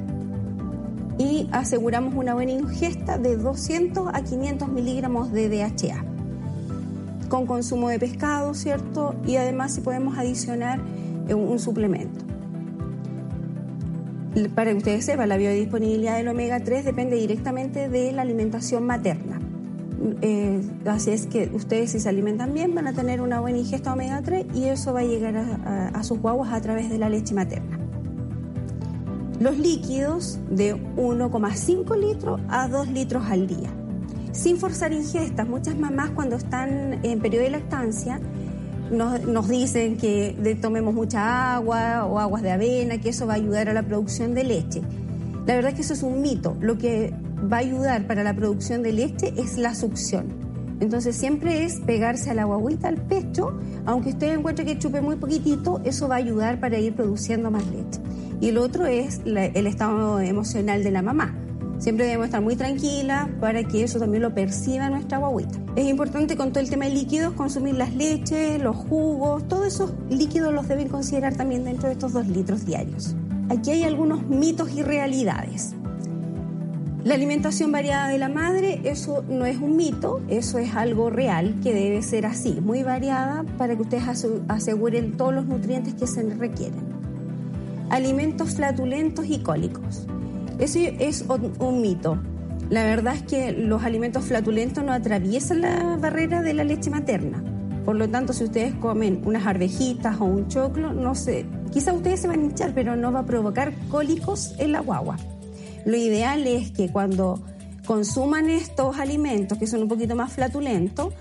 Y 1.18 1.48
aseguramos 1.50 2.14
una 2.14 2.34
buena 2.34 2.52
ingesta 2.52 3.18
de 3.18 3.36
200 3.36 4.06
a 4.14 4.22
500 4.22 4.68
miligramos 4.68 5.32
de 5.32 5.48
DHA 5.48 6.09
con 7.30 7.46
consumo 7.46 7.88
de 7.88 7.98
pescado, 7.98 8.52
¿cierto? 8.52 9.14
Y 9.24 9.36
además 9.36 9.72
si 9.74 9.80
podemos 9.80 10.18
adicionar 10.18 10.80
eh, 11.28 11.32
un 11.32 11.58
suplemento. 11.58 12.26
Para 14.54 14.70
que 14.70 14.76
ustedes 14.76 15.04
sepan, 15.04 15.28
la 15.28 15.36
biodisponibilidad 15.36 16.16
del 16.16 16.28
omega 16.28 16.60
3 16.60 16.84
depende 16.84 17.16
directamente 17.16 17.88
de 17.88 18.12
la 18.12 18.22
alimentación 18.22 18.84
materna. 18.84 19.40
Eh, 20.22 20.62
así 20.86 21.10
es 21.10 21.26
que 21.26 21.50
ustedes 21.52 21.90
si 21.92 22.00
se 22.00 22.08
alimentan 22.08 22.54
bien 22.54 22.74
van 22.74 22.86
a 22.86 22.94
tener 22.94 23.20
una 23.20 23.40
buena 23.40 23.58
ingesta 23.58 23.92
omega 23.92 24.22
3 24.22 24.46
y 24.54 24.64
eso 24.64 24.94
va 24.94 25.00
a 25.00 25.04
llegar 25.04 25.36
a, 25.36 26.02
sus 26.04 26.18
guaguas 26.20 26.52
a 26.52 26.60
través 26.60 26.88
de 26.88 26.98
la 26.98 27.08
leche 27.08 27.34
materna. 27.34 27.78
Los 29.40 29.58
líquidos 29.58 30.38
de 30.50 30.74
1,5 30.74 31.98
litros 31.98 32.40
a 32.48 32.68
2 32.68 32.88
litros 32.88 33.24
al 33.26 33.46
día. 33.46 33.70
Sin 34.32 34.58
forzar 34.58 34.92
ingestas, 34.92 35.48
muchas 35.48 35.76
mamás 35.76 36.10
cuando 36.10 36.36
están 36.36 37.04
en 37.04 37.20
periodo 37.20 37.44
de 37.44 37.50
lactancia 37.50 38.20
nos, 38.90 39.48
dicen 39.48 39.96
que 39.96 40.58
tomemos 40.60 40.94
mucha 40.94 41.54
agua 41.54 42.04
o 42.06 42.18
aguas 42.18 42.42
de 42.42 42.50
avena, 42.50 42.98
que 42.98 43.10
eso 43.10 43.26
va 43.26 43.34
a 43.34 43.36
ayudar 43.36 43.68
a 43.68 43.72
la 43.72 43.82
producción 43.82 44.34
de 44.34 44.44
leche. 44.44 44.82
La 45.46 45.54
verdad 45.54 45.70
es 45.70 45.76
que 45.76 45.82
eso 45.82 45.94
es 45.94 46.02
un 46.02 46.20
mito. 46.20 46.56
Lo 46.60 46.76
que 46.76 47.12
va 47.50 47.58
a 47.58 47.60
ayudar 47.60 48.06
para 48.06 48.22
la 48.22 48.34
producción 48.34 48.82
de 48.82 48.92
leche 48.92 49.32
es 49.36 49.58
la 49.58 49.74
succión. 49.74 50.26
Entonces 50.80 51.14
siempre 51.14 51.64
es 51.64 51.80
pegarse 51.80 52.30
a 52.30 52.34
la 52.34 52.44
guaguita 52.44 52.88
al 52.88 52.96
pecho, 52.96 53.58
aunque 53.84 54.10
usted 54.10 54.32
encuentre 54.32 54.64
que 54.64 54.78
chupe 54.78 55.00
muy 55.00 55.16
poquitito, 55.16 55.80
eso 55.84 56.08
va 56.08 56.16
a 56.16 56.18
ayudar 56.18 56.58
para 56.58 56.78
ir 56.78 56.94
produciendo 56.94 57.50
más 57.50 57.66
leche. 57.66 58.00
Y 58.40 58.48
el 58.48 58.58
otro 58.58 58.86
es 58.86 59.20
el 59.24 59.66
estado 59.66 60.20
emocional 60.20 60.82
de 60.82 60.90
la 60.90 61.02
mamá. 61.02 61.34
Siempre 61.80 62.04
debemos 62.04 62.26
estar 62.26 62.42
muy 62.42 62.56
tranquilas 62.56 63.26
para 63.40 63.64
que 63.64 63.82
eso 63.82 63.98
también 63.98 64.22
lo 64.22 64.34
perciba 64.34 64.90
nuestra 64.90 65.16
guaguita. 65.16 65.58
Es 65.76 65.86
importante 65.86 66.36
con 66.36 66.52
todo 66.52 66.62
el 66.62 66.68
tema 66.68 66.84
de 66.84 66.90
líquidos 66.90 67.32
consumir 67.32 67.74
las 67.74 67.94
leches, 67.94 68.62
los 68.62 68.76
jugos, 68.76 69.48
todos 69.48 69.66
esos 69.66 69.94
líquidos 70.10 70.52
los 70.52 70.68
deben 70.68 70.88
considerar 70.88 71.36
también 71.36 71.64
dentro 71.64 71.88
de 71.88 71.94
estos 71.94 72.12
dos 72.12 72.28
litros 72.28 72.66
diarios. 72.66 73.16
Aquí 73.48 73.70
hay 73.70 73.84
algunos 73.84 74.26
mitos 74.26 74.74
y 74.74 74.82
realidades. 74.82 75.74
La 77.02 77.14
alimentación 77.14 77.72
variada 77.72 78.08
de 78.08 78.18
la 78.18 78.28
madre, 78.28 78.82
eso 78.84 79.24
no 79.26 79.46
es 79.46 79.56
un 79.56 79.74
mito, 79.74 80.20
eso 80.28 80.58
es 80.58 80.74
algo 80.74 81.08
real 81.08 81.60
que 81.62 81.72
debe 81.72 82.02
ser 82.02 82.26
así, 82.26 82.60
muy 82.60 82.82
variada 82.82 83.42
para 83.56 83.74
que 83.74 83.80
ustedes 83.80 84.04
aseguren 84.48 85.16
todos 85.16 85.32
los 85.32 85.46
nutrientes 85.46 85.94
que 85.94 86.06
se 86.06 86.22
requieren. 86.34 86.90
Alimentos 87.88 88.56
flatulentos 88.56 89.24
y 89.30 89.38
cólicos. 89.38 90.06
Eso 90.60 90.78
es 90.78 91.24
un 91.58 91.80
mito. 91.80 92.18
La 92.68 92.84
verdad 92.84 93.14
es 93.14 93.22
que 93.22 93.50
los 93.52 93.82
alimentos 93.82 94.26
flatulentos 94.26 94.84
no 94.84 94.92
atraviesan 94.92 95.62
la 95.62 95.96
barrera 95.96 96.42
de 96.42 96.52
la 96.52 96.64
leche 96.64 96.90
materna. 96.90 97.42
Por 97.84 97.96
lo 97.96 98.08
tanto, 98.08 98.34
si 98.34 98.44
ustedes 98.44 98.74
comen 98.74 99.22
unas 99.24 99.46
arvejitas 99.46 100.20
o 100.20 100.26
un 100.26 100.48
choclo, 100.48 100.92
no 100.92 101.14
sé, 101.14 101.46
quizá 101.72 101.94
ustedes 101.94 102.20
se 102.20 102.28
van 102.28 102.40
a 102.40 102.44
hinchar, 102.44 102.72
pero 102.74 102.94
no 102.94 103.10
va 103.10 103.20
a 103.20 103.26
provocar 103.26 103.72
cólicos 103.90 104.54
en 104.58 104.72
la 104.72 104.80
guagua. 104.80 105.16
Lo 105.86 105.96
ideal 105.96 106.46
es 106.46 106.70
que 106.72 106.90
cuando 106.92 107.40
consuman 107.86 108.50
estos 108.50 108.98
alimentos 108.98 109.56
que 109.56 109.66
son 109.66 109.82
un 109.82 109.88
poquito 109.88 110.14
más 110.14 110.32
flatulentos, 110.32 111.14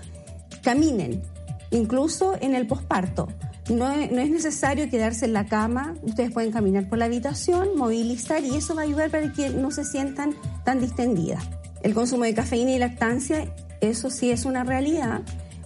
caminen, 0.62 1.22
incluso 1.70 2.34
en 2.40 2.54
el 2.54 2.66
posparto. 2.66 3.28
No, 3.70 3.94
no, 3.94 4.20
es 4.20 4.30
necesario 4.30 4.90
quedarse 4.90 5.26
en 5.26 5.32
la 5.32 5.46
cama, 5.46 5.94
ustedes 6.02 6.32
pueden 6.32 6.50
caminar 6.50 6.88
por 6.88 6.98
la 6.98 7.04
habitación, 7.04 7.76
movilizar 7.76 8.44
y 8.44 8.56
eso 8.56 8.74
va 8.74 8.82
a 8.82 8.84
ayudar 8.84 9.10
para 9.10 9.32
que 9.32 9.50
no 9.50 9.70
se 9.70 9.84
sientan 9.84 10.34
tan 10.64 10.80
distendidas. 10.80 11.44
El 11.82 11.94
consumo 11.94 12.24
de 12.24 12.34
cafeína 12.34 12.72
y 12.72 12.78
lactancia, 12.78 13.46
eso 13.80 14.10
sí 14.10 14.32
es 14.32 14.44
una 14.44 14.64
realidad, 14.64 15.22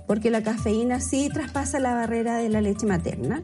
porque 0.07 0.31
la 0.31 0.43
cafeína 0.43 1.01
sí 1.01 1.31
traspasa 1.33 1.79
la 1.79 1.95
barrera 1.95 2.37
de 2.37 2.51
la 2.51 2.61
leche 2.61 2.85
materna. 2.85 3.43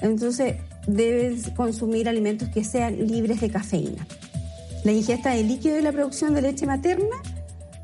Entonces, 0.00 0.54
debes 0.86 1.50
consumir 1.50 2.08
alimentos 2.08 2.48
que 2.50 2.62
sean 2.62 3.08
libres 3.08 3.40
de 3.40 3.50
cafeína. 3.50 4.06
La 4.84 4.92
ingesta 4.92 5.30
de 5.30 5.42
líquido 5.42 5.80
y 5.80 5.82
la 5.82 5.90
producción 5.90 6.32
de 6.32 6.42
leche 6.42 6.64
materna, 6.64 7.16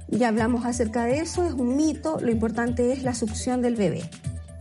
ya 0.06 0.28
hablamos 0.28 0.66
acerca 0.66 1.04
de 1.04 1.18
eso, 1.18 1.44
es 1.44 1.54
un 1.54 1.76
mito, 1.76 2.20
lo 2.20 2.30
importante 2.30 2.92
es 2.92 3.02
la 3.02 3.12
succión 3.12 3.60
del 3.60 3.74
bebé. 3.74 4.02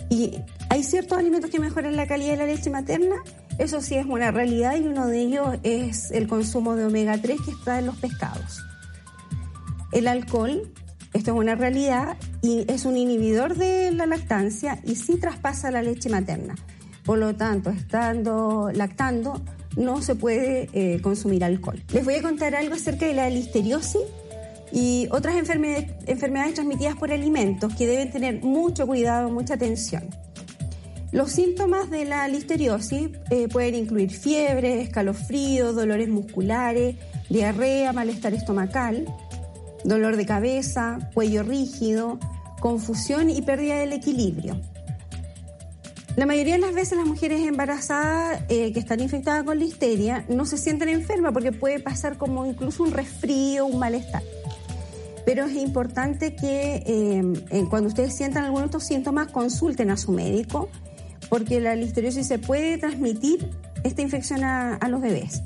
Y 0.09 0.39
hay 0.71 0.83
ciertos 0.83 1.17
alimentos 1.17 1.51
que 1.51 1.59
mejoran 1.59 1.97
la 1.97 2.07
calidad 2.07 2.31
de 2.31 2.37
la 2.37 2.45
leche 2.45 2.69
materna, 2.69 3.17
eso 3.57 3.81
sí 3.81 3.95
es 3.95 4.05
una 4.05 4.31
realidad 4.31 4.77
y 4.77 4.87
uno 4.87 5.05
de 5.05 5.19
ellos 5.19 5.57
es 5.63 6.11
el 6.11 6.29
consumo 6.29 6.77
de 6.77 6.85
omega 6.85 7.17
3 7.22 7.41
que 7.43 7.51
está 7.51 7.79
en 7.79 7.87
los 7.87 7.98
pescados. 7.98 8.63
El 9.91 10.07
alcohol, 10.07 10.72
esto 11.13 11.31
es 11.31 11.37
una 11.37 11.55
realidad 11.55 12.15
y 12.41 12.63
es 12.72 12.85
un 12.85 12.96
inhibidor 12.96 13.57
de 13.57 13.91
la 13.91 14.05
lactancia 14.05 14.79
y 14.85 14.96
sí 14.96 15.17
traspasa 15.17 15.72
la 15.72 15.81
leche 15.81 16.07
materna. 16.07 16.55
Por 17.03 17.17
lo 17.17 17.35
tanto, 17.35 17.69
estando 17.69 18.72
lactando, 18.74 19.41
no 19.75 20.01
se 20.01 20.15
puede 20.15 20.69
eh, 20.72 21.01
consumir 21.01 21.43
alcohol. 21.43 21.83
Les 21.91 22.05
voy 22.05 22.15
a 22.15 22.22
contar 22.22 22.55
algo 22.55 22.75
acerca 22.75 23.07
de 23.07 23.13
la 23.13 23.29
listeriosis 23.29 24.03
y 24.72 25.09
otras 25.11 25.35
enfermedades, 25.35 26.53
transmitidas 26.53 26.96
por 26.96 27.11
alimentos 27.11 27.75
que 27.75 27.87
deben 27.87 28.09
tener 28.09 28.41
mucho 28.41 28.87
cuidado, 28.87 29.29
mucha 29.29 29.55
atención. 29.55 30.03
Los 31.11 31.33
síntomas 31.33 31.89
de 31.89 32.05
la 32.05 32.25
listeriosis 32.29 33.09
eh, 33.29 33.50
pueden 33.50 33.75
incluir 33.75 34.11
fiebre, 34.11 34.81
escalofrío, 34.81 35.74
dolores 35.74 36.07
musculares, 36.07 36.95
diarrea, 37.29 37.91
malestar 37.91 38.33
estomacal, 38.33 39.13
dolor 39.83 40.15
de 40.15 40.25
cabeza, 40.25 41.09
cuello 41.13 41.43
rígido, 41.43 42.17
confusión 42.61 43.29
y 43.29 43.41
pérdida 43.41 43.79
del 43.79 43.91
equilibrio. 43.91 44.61
La 46.15 46.25
mayoría 46.25 46.55
de 46.55 46.61
las 46.61 46.74
veces 46.74 46.97
las 46.97 47.07
mujeres 47.07 47.45
embarazadas 47.45 48.43
eh, 48.47 48.71
que 48.71 48.79
están 48.79 49.01
infectadas 49.01 49.43
con 49.43 49.59
listeria 49.59 50.25
no 50.29 50.45
se 50.45 50.57
sienten 50.57 50.87
enfermas 50.87 51.33
porque 51.33 51.51
puede 51.51 51.79
pasar 51.79 52.17
como 52.17 52.45
incluso 52.45 52.83
un 52.83 52.91
resfrío, 52.91 53.65
un 53.65 53.79
malestar. 53.79 54.24
Pero 55.25 55.45
es 55.45 55.55
importante 55.55 56.35
que 56.35 56.83
eh, 56.85 57.65
cuando 57.69 57.89
ustedes 57.89 58.15
sientan 58.15 58.45
algunos 58.45 58.63
de 58.63 58.77
estos 58.77 58.85
síntomas 58.85 59.27
consulten 59.27 59.89
a 59.89 59.97
su 59.97 60.11
médico 60.11 60.69
porque 61.31 61.61
la 61.61 61.75
listeriosis 61.75 62.27
se 62.27 62.39
puede 62.39 62.77
transmitir 62.77 63.50
esta 63.85 64.01
infección 64.01 64.44
a, 64.44 64.77
los 64.89 65.00
bebés. 65.00 65.41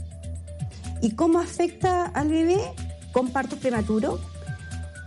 ¿Y 1.00 1.12
cómo 1.12 1.38
afecta 1.38 2.08
al 2.08 2.28
bebé? 2.28 2.58
Con 3.12 3.30
parto 3.30 3.56
prematuro, 3.58 4.20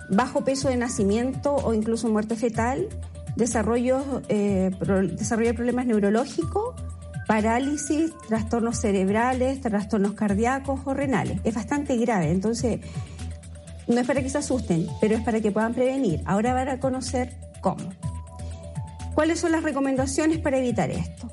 bajo 0.09 0.45
peso 0.45 0.69
de 0.69 0.77
nacimiento 0.77 1.57
o 1.57 1.75
incluso 1.75 2.09
muerte 2.09 2.37
fetal, 2.37 2.87
desarrollo, 3.35 4.23
eh, 4.29 4.71
desarrollo 5.15 5.49
de 5.49 5.55
problemas 5.55 5.85
neurológicos, 5.85 6.77
parálisis, 7.27 8.13
trastornos 8.29 8.79
cerebrales, 8.79 9.61
trastornos 9.61 10.13
cardíacos 10.13 10.79
o 10.85 10.95
renales. 10.95 11.41
Es 11.43 11.57
bastante 11.57 11.97
grave, 11.97 12.31
entonces 12.31 12.79
no 13.89 13.99
es 13.99 14.07
para 14.07 14.23
que 14.23 14.31
se 14.31 14.39
asusten, 14.39 14.87
pero 15.01 15.17
es 15.17 15.23
para 15.23 15.41
que 15.41 15.51
puedan 15.51 15.75
prevenir. 15.75 16.23
Ahora 16.25 16.55
van 16.55 16.69
a 16.69 16.79
conocer 16.79 17.35
cómo. 17.63 17.83
¿Cuáles 19.19 19.41
son 19.41 19.51
las 19.51 19.65
recomendaciones 19.65 20.39
para 20.39 20.59
evitar 20.59 20.93
esto? 20.93 21.29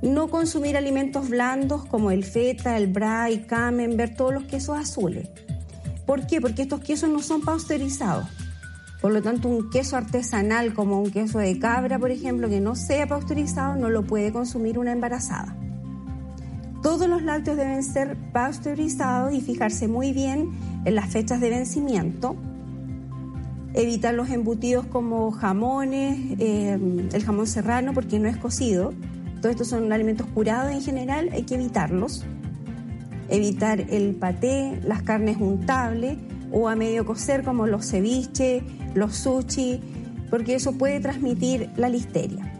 No 0.00 0.28
consumir 0.28 0.78
alimentos 0.78 1.28
blandos 1.28 1.84
como 1.84 2.10
el 2.10 2.24
feta, 2.24 2.78
el 2.78 2.86
brie, 2.86 3.44
camembert, 3.46 4.16
todos 4.16 4.32
los 4.32 4.44
quesos 4.44 4.78
azules. 4.78 5.28
¿Por 6.06 6.26
qué? 6.26 6.40
Porque 6.40 6.62
estos 6.62 6.80
quesos 6.80 7.10
no 7.10 7.20
son 7.20 7.42
pasteurizados. 7.42 8.26
Por 9.02 9.12
lo 9.12 9.20
tanto, 9.20 9.46
un 9.46 9.68
queso 9.68 9.98
artesanal 9.98 10.72
como 10.72 10.98
un 10.98 11.10
queso 11.10 11.38
de 11.38 11.58
cabra, 11.58 11.98
por 11.98 12.10
ejemplo, 12.10 12.48
que 12.48 12.60
no 12.60 12.74
sea 12.74 13.06
pasteurizado, 13.06 13.76
no 13.76 13.90
lo 13.90 14.06
puede 14.06 14.32
consumir 14.32 14.78
una 14.78 14.92
embarazada. 14.92 15.54
Todos 16.82 17.10
los 17.10 17.20
lácteos 17.20 17.58
deben 17.58 17.82
ser 17.82 18.16
pasteurizados 18.32 19.34
y 19.34 19.42
fijarse 19.42 19.86
muy 19.86 20.14
bien 20.14 20.48
en 20.86 20.94
las 20.94 21.10
fechas 21.10 21.42
de 21.42 21.50
vencimiento. 21.50 22.36
Evitar 23.76 24.14
los 24.14 24.30
embutidos 24.30 24.86
como 24.86 25.30
jamones, 25.30 26.18
eh, 26.38 26.78
el 27.12 27.24
jamón 27.24 27.46
serrano 27.46 27.92
porque 27.92 28.18
no 28.18 28.26
es 28.26 28.36
cocido. 28.38 28.94
Todos 29.40 29.52
estos 29.52 29.68
son 29.68 29.92
alimentos 29.92 30.26
curados 30.34 30.72
en 30.72 30.80
general, 30.80 31.28
hay 31.30 31.42
que 31.42 31.56
evitarlos. 31.56 32.24
Evitar 33.28 33.80
el 33.80 34.14
paté, 34.14 34.80
las 34.82 35.02
carnes 35.02 35.36
untables 35.38 36.16
o 36.50 36.68
a 36.68 36.74
medio 36.74 37.04
cocer 37.04 37.44
como 37.44 37.66
los 37.66 37.90
ceviches, 37.90 38.62
los 38.94 39.14
sushi, 39.14 39.80
porque 40.30 40.54
eso 40.54 40.72
puede 40.72 40.98
transmitir 41.00 41.70
la 41.76 41.88
listeria. 41.88 42.52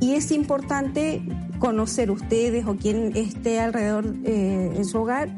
Y 0.00 0.12
es 0.12 0.30
importante 0.30 1.20
conocer 1.58 2.10
ustedes 2.10 2.64
o 2.66 2.76
quien 2.76 3.16
esté 3.16 3.60
alrededor 3.60 4.14
eh, 4.24 4.72
en 4.76 4.84
su 4.84 4.98
hogar 4.98 5.28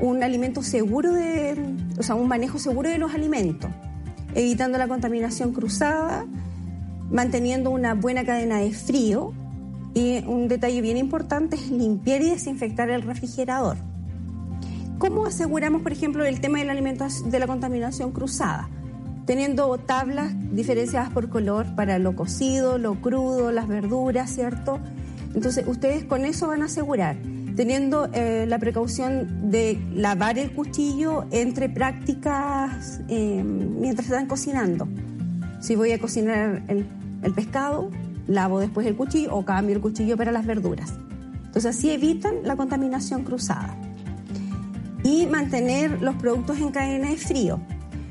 un 0.00 0.22
alimento 0.22 0.62
seguro 0.62 1.12
de, 1.12 1.56
o 1.98 2.02
sea, 2.02 2.16
un 2.16 2.28
manejo 2.28 2.58
seguro 2.58 2.90
de 2.90 2.98
los 2.98 3.14
alimentos, 3.14 3.70
evitando 4.34 4.78
la 4.78 4.88
contaminación 4.88 5.52
cruzada, 5.52 6.26
manteniendo 7.10 7.70
una 7.70 7.94
buena 7.94 8.24
cadena 8.24 8.58
de 8.58 8.72
frío 8.72 9.32
y 9.94 10.24
un 10.26 10.48
detalle 10.48 10.80
bien 10.80 10.96
importante 10.96 11.56
es 11.56 11.70
limpiar 11.70 12.22
y 12.22 12.30
desinfectar 12.30 12.90
el 12.90 13.02
refrigerador. 13.02 13.76
¿Cómo 14.98 15.26
aseguramos, 15.26 15.82
por 15.82 15.92
ejemplo, 15.92 16.24
el 16.24 16.40
tema 16.40 16.58
de 16.60 16.64
la, 16.64 16.74
de 16.74 17.38
la 17.38 17.46
contaminación 17.46 18.12
cruzada? 18.12 18.68
Teniendo 19.26 19.76
tablas 19.78 20.32
diferenciadas 20.52 21.10
por 21.10 21.28
color 21.28 21.74
para 21.74 21.98
lo 21.98 22.16
cocido, 22.16 22.78
lo 22.78 23.00
crudo, 23.00 23.52
las 23.52 23.68
verduras, 23.68 24.30
¿cierto? 24.30 24.78
Entonces, 25.34 25.66
ustedes 25.66 26.04
con 26.04 26.24
eso 26.24 26.48
van 26.48 26.62
a 26.62 26.66
asegurar 26.66 27.16
teniendo 27.56 28.08
eh, 28.12 28.46
la 28.48 28.58
precaución 28.58 29.50
de 29.50 29.80
lavar 29.94 30.38
el 30.38 30.52
cuchillo 30.52 31.26
entre 31.30 31.68
prácticas 31.68 33.00
eh, 33.08 33.42
mientras 33.44 34.06
están 34.06 34.26
cocinando. 34.26 34.88
Si 35.60 35.76
voy 35.76 35.92
a 35.92 35.98
cocinar 35.98 36.62
el, 36.68 36.86
el, 37.22 37.34
pescado, 37.34 37.90
lavo 38.26 38.58
después 38.58 38.86
el 38.86 38.96
cuchillo 38.96 39.34
o 39.34 39.44
cambio 39.44 39.76
el 39.76 39.82
cuchillo 39.82 40.16
para 40.16 40.32
las 40.32 40.46
verduras. 40.46 40.94
Entonces 41.46 41.76
así 41.76 41.90
evitan 41.90 42.36
la 42.44 42.56
contaminación 42.56 43.24
cruzada. 43.24 43.76
Y 45.04 45.26
mantener 45.26 46.00
los 46.00 46.14
productos 46.16 46.58
en 46.58 46.70
cadena 46.70 47.10
de 47.10 47.16
frío. 47.16 47.60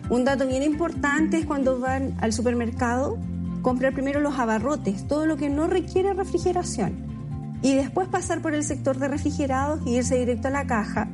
Un 0.09 0.25
dato 0.25 0.45
bien 0.45 0.61
importante 0.61 1.37
es 1.37 1.45
cuando 1.45 1.79
van 1.79 2.13
al 2.19 2.33
supermercado, 2.33 3.17
comprar 3.61 3.93
primero 3.93 4.19
los 4.19 4.37
abarrotes, 4.37 5.07
todo 5.07 5.25
lo 5.25 5.37
que 5.37 5.49
no 5.49 5.67
requiere 5.67 6.13
refrigeración 6.13 7.10
y 7.61 7.75
después 7.75 8.07
pasar 8.07 8.41
por 8.41 8.53
el 8.53 8.63
sector 8.63 8.97
de 8.97 9.07
refrigerados 9.07 9.79
e 9.85 9.91
irse 9.91 10.17
directo 10.17 10.47
a 10.47 10.51
la 10.51 10.65
caja 10.65 11.07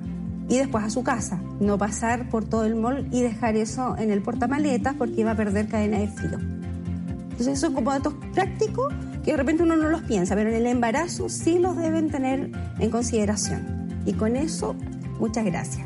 y 0.50 0.58
después 0.58 0.84
a 0.84 0.90
su 0.90 1.04
casa, 1.04 1.42
no 1.60 1.78
pasar 1.78 2.30
por 2.30 2.46
todo 2.46 2.66
el 2.66 2.76
mall 2.76 3.08
y 3.12 3.22
dejar 3.22 3.56
eso 3.56 3.98
en 3.98 4.12
el 4.12 4.22
portamaletas 4.22 4.96
porque 4.96 5.24
va 5.24 5.32
a 5.32 5.36
perder 5.36 5.68
cadena 5.68 6.00
de 6.00 6.08
frío. 6.08 6.40
Entonces 7.32 7.60
son 7.60 7.74
como 7.74 7.92
datos 7.92 8.14
prácticos 8.34 8.94
que 9.24 9.32
de 9.32 9.38
repente 9.38 9.64
uno 9.64 9.76
no 9.76 9.90
los 9.90 10.02
piensa, 10.04 10.36
pero 10.36 10.50
en 10.50 10.56
el 10.56 10.68
embarazo 10.68 11.28
sí 11.28 11.60
los 11.60 11.76
deben 11.76 12.10
tener 12.10 12.52
en 12.80 12.90
consideración. 12.90 14.02
Y 14.06 14.14
con 14.14 14.38
eso, 14.38 14.74
muchas 15.20 15.44
gracias. 15.44 15.86